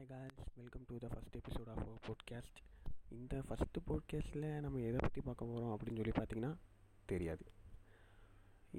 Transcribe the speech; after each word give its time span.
Hi 0.00 0.08
guys 0.08 0.52
welcome 0.54 0.84
to 0.88 0.96
the 0.96 1.06
first 1.06 1.34
episode 1.38 1.68
of 1.72 1.88
podcast 2.06 2.58
இந்த 3.08 3.42
first 3.48 3.80
போட்காஸ்ட்டில் 3.88 4.60
நம்ம 4.60 4.78
எதை 4.80 4.98
பற்றி 5.00 5.20
பார்க்க 5.20 5.44
போகிறோம் 5.44 5.72
அப்படின்னு 5.74 5.98
சொல்லி 6.00 6.14
பார்த்தீங்கன்னா 6.18 6.52
தெரியாது. 7.06 7.44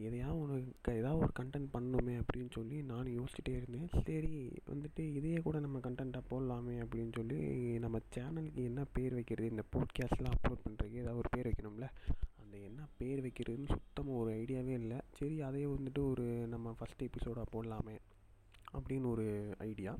எதையாவது 0.06 0.40
ஒன்று 0.40 0.58
ஏதாவது 0.96 1.18
ஒரு 1.18 1.32
கண்டென்ட் 1.40 1.70
பண்ணணுமே 1.74 2.16
அப்படின்னு 2.22 2.52
சொல்லி 2.52 2.82
நானும் 2.84 3.18
யோசிச்சுட்டே 3.18 3.54
இருந்தேன். 3.56 3.88
சரி 4.04 4.34
வந்துட்டு 4.66 5.00
இதையே 5.00 5.38
கூட 5.38 5.60
நம்ம 5.60 5.80
கண்டென்ட்டாக 5.80 6.24
போடலாமே 6.32 6.78
அப்படின்னு 6.86 7.12
சொல்லி 7.16 7.40
நம்ம 7.80 8.00
சேனலுக்கு 8.16 8.64
என்ன 8.72 8.86
பேர் 8.92 9.14
வைக்கிறது 9.14 9.50
இந்த 9.50 9.66
போட்காஸ்ட்லாம் 9.76 10.38
அப்லோட் 10.38 10.66
பண்ணுறதுக்கு 10.68 11.04
ஏதாவது 11.04 11.18
ஒரு 11.18 11.32
பேர் 11.32 11.50
வைக்கணும்ல? 11.50 11.90
அந்த 12.36 12.58
என்ன 12.58 12.88
பேர் 12.98 13.22
வைக்கிறதுன்னு 13.28 13.68
சுத்தமாக 13.68 14.18
ஒரு 14.18 14.32
ஐடியாவே 14.32 14.76
இல்லை. 14.84 14.98
சரி 15.12 15.42
அதையே 15.42 15.66
வந்துட்டு 15.66 16.04
ஒரு 16.12 16.48
நம்ம 16.48 16.76
ஃபஸ்ட் 16.80 17.10
எபிசோடாக 17.10 17.54
போடலாமே 17.56 17.98
அப்படின்னு 18.74 19.10
ஒரு 19.10 19.28
ஐடியா. 19.58 20.00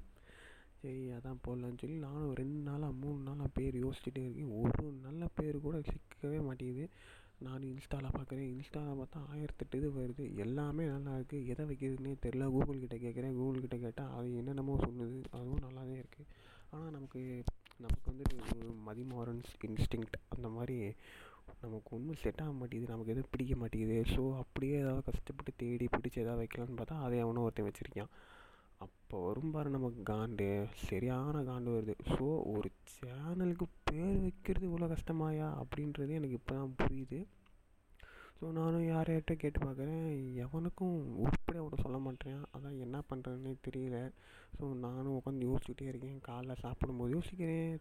சரி 0.82 1.02
அதான் 1.16 1.42
போடலான்னு 1.46 1.80
சொல்லி 1.82 1.98
நானும் 2.06 2.36
ரெண்டு 2.40 2.60
நாளாக 2.68 2.94
மூணு 3.02 3.20
நாளாக 3.26 3.50
பேர் 3.58 3.76
யோசிச்சுட்டே 3.84 4.22
இருக்கேன். 4.26 4.54
ஒரு 4.62 4.86
நல்ல 5.08 5.24
பேர் 5.38 5.58
கூட 5.66 5.78
சிக்கவே 5.90 6.40
மாட்டேங்குது. 6.48 6.86
நான் 7.46 7.68
இன்ஸ்டாவில் 7.72 8.16
பார்க்குறேன். 8.16 8.48
இன்ஸ்டாவில் 8.54 9.00
பார்த்தா 9.02 9.20
ஆயிரத்தெட்டு 9.34 9.78
இது 9.82 9.90
வருது. 10.00 10.24
எல்லாமே 10.46 10.84
நல்லா 10.94 11.12
இருக்குது 11.18 11.48
எதை 11.54 11.64
வைக்கிறதுனே 11.70 12.14
தெரில 12.26 12.48
கூகுள் 12.56 12.82
கிட்டே 12.84 12.98
கேட்குறேன். 13.06 13.36
கூகுள் 13.40 13.64
கிட்டே 13.64 13.80
கேட்டால் 13.86 14.14
அது 14.18 14.30
என்னென்னமோ 14.42 14.76
சொல்லுது. 14.86 15.20
அதுவும் 15.38 15.64
நல்லா 15.66 15.82
தான் 15.90 16.02
இருக்குது 16.04 16.28
ஆனால் 16.74 16.94
நமக்கு 16.98 17.22
நமக்கு 17.84 18.06
வந்துட்டு 18.12 18.36
ஒரு 18.50 18.74
மதிமாறன்ஸ் 18.88 19.52
இன்ஸ்டிங்க்ட் 19.68 20.18
அந்த 20.36 20.48
மாதிரி 20.58 20.78
நமக்கு 21.64 21.90
ஒன்றும் 21.96 22.20
செட் 22.24 22.44
ஆக 22.44 22.54
மாட்டேங்குது. 22.60 22.94
நமக்கு 22.94 23.14
எதுவும் 23.14 23.32
பிடிக்க 23.34 23.56
மாட்டேங்குது. 23.62 23.98
ஸோ 24.14 24.22
அப்படியே 24.44 24.76
ஏதாவது 24.84 25.08
கஷ்டப்பட்டு 25.10 25.54
தேடி 25.64 25.88
பிடிச்சி 25.96 26.20
எதாவது 26.26 26.42
வைக்கலான்னு 26.44 26.80
பார்த்தா 26.82 26.98
அதை 27.08 27.18
அவனும் 27.26 27.46
ஒருத்தன் 27.46 27.70
வச்சுருக்கான். 27.70 28.14
அப்போ 28.84 29.18
வரும் 29.26 29.54
பாரு 29.54 29.70
நமக்கு 29.76 30.02
காண்டு. 30.12 30.48
சரியான 30.88 31.42
காண்டு 31.50 31.70
வருது. 31.76 31.94
ஸோ 32.14 32.26
ஒரு 32.54 32.70
சேனலுக்கு 32.96 33.66
பேர் 33.90 34.18
வைக்கிறது 34.26 34.66
இவ்வளோ 34.70 34.88
கஷ்டமாயா? 34.94 35.48
அப்படின்றது 35.62 36.12
எனக்கு 36.20 36.38
இப்போ 36.40 36.54
தான் 36.60 36.76
புரியுது. 36.82 37.20
ஸோ 38.38 38.52
நானும் 38.60 38.86
யார் 38.92 39.10
யார்கிட்ட 39.12 39.34
கேட்டு 39.42 39.60
பார்க்குறேன் 39.66 40.06
எவனுக்கும் 40.44 40.96
உருப்படியாக 41.24 41.64
அவனை 41.64 41.78
சொல்ல 41.84 41.98
மாட்டேன். 42.06 42.40
அதான் 42.56 42.80
என்ன 42.86 42.98
பண்ணுறதுனே 43.10 43.54
தெரியல. 43.68 43.98
ஸோ 44.58 44.64
நானும் 44.86 45.16
உட்காந்து 45.18 45.50
யோசிச்சுட்டே 45.50 45.88
இருக்கேன். 45.92 46.18
காலைல 46.30 46.56
சாப்பிடும்போது 46.64 47.16
யோசிக்கிறேன். 47.18 47.76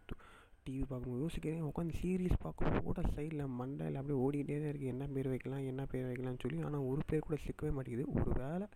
டிவி 0.64 0.84
பார்க்கும்போது 0.90 1.24
யோசிக்கிறேன். 1.26 1.64
உட்காந்து 1.70 1.94
சீரியஸ் 2.02 2.42
பார்க்கும்போது 2.44 2.82
கூட 2.88 3.00
சைடில் 3.14 3.54
மண்டையில் 3.60 3.98
அப்படியே 4.00 4.20
ஓடிக்கிட்டே 4.24 4.58
தான் 4.60 4.70
இருக்குது 4.72 4.92
என்ன 4.94 5.04
பேர் 5.14 5.32
வைக்கலாம் 5.34 5.66
என்ன 5.72 5.82
பேர் 5.92 6.08
வைக்கலாம்னு 6.10 6.42
சொல்லி. 6.44 6.60
ஆனால் 6.68 6.86
ஒரு 6.90 7.02
பேர் 7.10 7.26
கூட 7.28 7.38
சிக்கவே 7.46 7.72
மாட்டேங்குது. 7.76 8.06
ஒரு 8.20 8.32
வேளை 8.42 8.68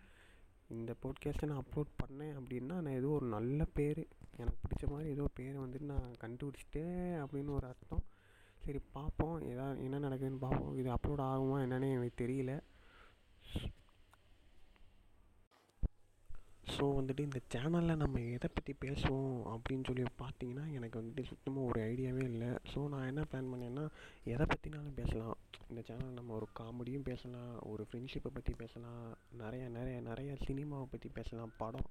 இந்த 0.67 0.93
போட்காஸ்ட்டை 1.03 1.45
நான் 1.45 1.63
அப்லோட் 1.63 1.93
பண்ணேன் 2.03 2.35
அப்படின்னா 2.39 2.65
நான் 2.65 2.87
ஏதோ 2.87 3.07
ஒரு 3.07 3.25
நல்ல 3.25 3.65
பேர். 3.65 4.07
எனக்கு 4.37 4.57
பிடிச்ச 4.67 4.89
மாதிரி 4.89 5.09
ஏதோ 5.09 5.27
பேரை 5.33 5.61
வந்துட்டு 5.61 5.81
நான் 5.81 6.15
கண்டுபிடிச்சிட்டேன் 6.19 7.25
அப்படின்னு 7.25 7.49
ஒரு 7.49 7.67
அர்த்தம். 7.67 8.03
சரி 8.65 8.79
பார்ப்போம். 8.91 9.41
எதா 9.41 9.77
என்ன 9.83 9.99
நடக்குதுன்னு 9.99 10.37
பார்ப்போம். 10.39 10.77
இது 10.77 10.91
அப்லோட் 10.91 11.21
ஆகுமா 11.21 11.59
என்னன்னு 11.63 11.91
எனக்கு 11.91 12.27
தெரியல. 12.27 12.61
ஸோ 16.73 16.83
வந்துட்டு 16.97 17.25
இந்த 17.27 17.39
சேனலில் 17.53 18.01
நம்ம 18.01 18.21
எதை 18.35 18.47
பற்றி 18.53 18.73
பேசுவோம் 18.83 19.35
அப்படின்னு 19.53 19.87
சொல்லி 19.89 20.03
பார்த்தீங்கன்னா 20.21 20.63
எனக்கு 20.77 20.99
வந்துட்டு 20.99 21.23
சுத்தமாக 21.31 21.67
ஒரு 21.69 21.79
ஐடியாவே 21.91 22.23
இல்லை. 22.31 22.49
ஸோ 22.71 22.79
நான் 22.93 23.09
என்ன 23.11 23.23
பிளான் 23.31 23.51
பண்ணேன்னா 23.51 23.83
எதை 24.33 24.45
பற்றினாலும் 24.51 24.97
பேசலாம். 25.01 25.37
இந்த 25.69 25.81
சேனலில் 25.87 26.17
நம்ம 26.19 26.33
ஒரு 26.39 26.47
காமெடியும் 26.59 27.05
பேசலாம் 27.09 27.51
ஒரு 27.71 27.83
ஃப்ரெண்ட்ஷிப்பை 27.89 28.31
பற்றி 28.37 28.53
பேசலாம் 28.63 29.03
நிறைய 29.41 29.63
நிறைய 29.77 29.99
நிறைய 30.09 30.31
சினிமாவை 30.47 30.87
பற்றி 30.93 31.09
பேசலாம் 31.19 31.55
படம் 31.61 31.87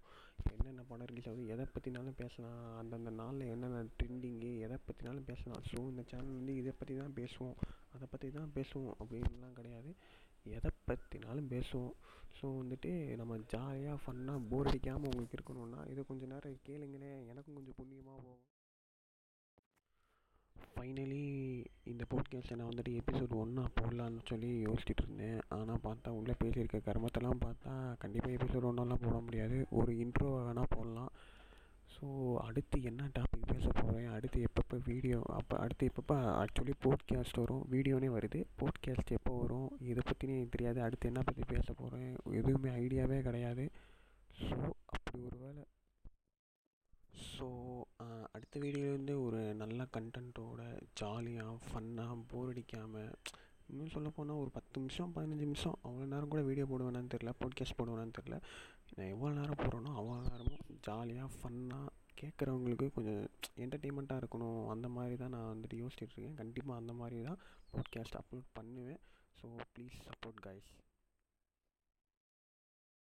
என்னென்ன 0.53 0.83
படம் 0.91 1.09
ரிலீஸ் 1.11 1.29
ஆகுது 1.31 1.53
எதை 1.55 1.65
பற்றினாலும் 1.75 2.19
பேசலாம் 2.23 2.61
அந்தந்த 2.81 3.11
நாளில் 3.21 3.51
என்னென்ன 3.55 3.85
ட்ரெண்டிங்கு 3.99 4.51
எதை 4.67 4.79
பற்றினாலும் 4.89 5.29
பேசலாம். 5.31 5.63
ஸோ 5.71 5.79
இந்த 5.93 6.05
சேனல் 6.11 6.39
வந்து 6.41 6.55
இதை 6.63 6.75
பற்றி 6.81 6.97
தான் 7.03 7.17
பேசுவோம் 7.21 7.57
அதை 7.95 8.07
பற்றி 8.13 8.29
தான் 8.39 8.53
பேசுவோம் 8.59 8.95
அப்படின்லாம் 9.01 9.59
கிடையாது. 9.61 9.91
எதை 10.45 10.71
பற்றினாலும் 10.89 11.51
பேசுவோம். 11.55 11.95
ஸோ 12.39 12.47
வந்துட்டு 12.61 12.91
நம்ம 13.17 13.37
ஜாலியாக 13.53 13.99
ஃபன்னாக 14.05 14.47
போர் 14.51 14.69
அடிக்காமல் 14.71 15.11
உங்களுக்கு 15.11 15.37
இருக்கணும்னா 15.39 15.81
இதை 15.91 16.05
கொஞ்சம் 16.09 16.33
நேரம் 16.33 16.59
கேளுங்களேன் 16.69 17.21
எனக்கும் 17.31 17.55
கொஞ்சம் 17.55 17.79
புண்ணியமாக 17.79 18.19
போகும். 18.25 18.43
ஃபைனலி 20.75 21.25
இந்த 21.85 22.05
போட்காஸ்ட்டை 22.11 22.57
நான் 22.57 22.71
வந்துட்டு 22.71 22.93
எபிசோட் 23.01 23.35
ஒன்றா 23.43 23.65
போடலான்னு 23.81 24.23
சொல்லி 24.25 24.51
யோசிச்சுட்டு 24.67 25.03
இருந்தேன். 25.03 25.41
ஆனால் 25.49 25.83
பார்த்தா 25.83 26.09
உள்ளே 26.11 26.35
பேசியிருக்க 26.43 26.81
கர்மத்தெல்லாம் 26.89 27.43
பார்த்தா 27.45 27.97
கண்டிப்பாக 28.03 28.37
எபிசோட் 28.39 28.69
ஒன்றெல்லாம் 28.71 29.05
போட 29.05 29.19
முடியாது. 29.19 29.67
ஒரு 29.71 29.93
இன்ட்ரோ 30.05 30.31
வேணால் 30.37 30.73
போடலாம். 30.77 31.13
ஸோ 31.95 32.35
அடுத்து 32.37 32.83
என்ன 32.83 33.09
டாபிக் 33.19 33.34
பேச 33.65 33.75
போகிறேன் 33.75 34.15
அடுத்து 34.15 34.39
எப்பப்போ 34.47 34.77
வீடியோ 34.89 35.19
அப்போ 35.37 35.55
அடுத்து 35.57 35.85
எப்பப்போ 35.91 36.17
ஆக்சுவலி 36.41 36.75
போட்காஸ்ட் 36.85 37.39
வரும் 37.43 37.63
வீடியோனே 37.71 38.09
வருது. 38.17 38.41
போட்காஸ்ட் 38.61 39.13
எப்போ 39.17 39.33
வரும் 39.39 39.69
இதை 39.91 40.03
பற்றினே 40.07 40.35
எனக்கு 40.39 40.55
தெரியாது. 40.57 40.79
அடுத்து 40.87 41.09
என்ன 41.11 41.21
பற்றி 41.23 41.45
பேச 41.53 41.67
போகிறேன் 41.73 42.11
எதுவுமே 42.41 42.71
ஐடியாவே 42.83 43.19
கிடையாது. 43.23 43.65
ஸோ 44.43 44.59
அப்படி 44.95 45.19
ஒரு 45.29 45.39
வேலை 45.45 45.65
ஸோ 47.31 47.49
அடுத்த 48.35 48.55
வீடியோலேருந்து 48.65 49.15
ஒரு 49.27 49.41
நல்ல 49.63 49.87
கண்டென்ட்டோட 49.97 50.63
ஜாலியாக 51.01 51.57
ஃபன்னாக 51.69 52.21
போர் 52.31 52.53
அடிக்காமல் 52.53 53.11
இன்னும் 53.71 53.93
சொல்ல 53.97 54.09
போனால் 54.11 54.41
ஒரு 54.45 54.51
பத்து 54.51 54.81
நிமிஷம் 54.81 55.13
பதினஞ்சு 55.17 55.47
நிமிஷம் 55.49 55.77
அவ்வளோ 55.85 56.09
நேரம் 56.15 56.33
கூட 56.33 56.43
வீடியோ 56.43 56.67
போடுவேனான்னு 56.71 57.13
தெரில 57.15 57.33
பாட்காஸ்ட் 57.43 57.79
போடுவேனான்னு 57.81 58.19
தெரில 58.21 58.39
நான் 58.97 59.13
எவ்வளோ 59.15 59.35
நேரம் 59.41 59.61
போடுறேனோ 59.63 59.93
அவ்வளோ 60.01 60.23
நேரமும் 60.31 60.65
ஜாலியாக 60.89 61.31
ஃபன்னாக 61.39 61.94
கேட்குறவங்களுக்கு 62.21 62.87
கொஞ்சம் 62.93 63.23
என்டர்டெயின்மெண்ட்டாக 63.57 64.23
இருக்கணும். 64.23 64.69
அந்த 64.69 64.89
மாதிரி 64.89 65.17
தான் 65.17 65.35
நான் 65.37 65.51
வந்துட்டு 65.55 65.81
யோசிச்சுட்ருக்கேன் 65.83 66.35
கண்டிப்பாக 66.35 66.81
அந்த 66.81 66.93
மாதிரி 66.93 67.23
தான் 67.23 67.39
பாட்காஸ்ட் 67.75 68.19
அப்லோட் 68.21 68.49
பண்ணுவேன். 68.53 69.01
So 69.41 69.49
please 69.75 69.97
support 70.09 70.41
guys 70.47 70.71